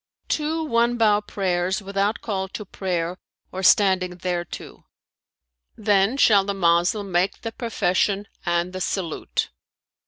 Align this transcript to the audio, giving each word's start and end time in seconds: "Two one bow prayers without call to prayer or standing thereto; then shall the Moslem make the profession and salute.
"Two 0.27 0.63
one 0.63 0.97
bow 0.97 1.21
prayers 1.21 1.79
without 1.79 2.21
call 2.21 2.47
to 2.47 2.65
prayer 2.65 3.19
or 3.51 3.61
standing 3.61 4.15
thereto; 4.17 4.87
then 5.75 6.17
shall 6.17 6.43
the 6.43 6.55
Moslem 6.55 7.11
make 7.11 7.41
the 7.41 7.51
profession 7.51 8.27
and 8.43 8.81
salute. 8.81 9.51